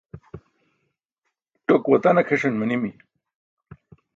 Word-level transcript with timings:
ṭok 1.67 1.83
watan 1.89 2.19
akʰeṣan 2.21 2.55
manimi 2.59 2.91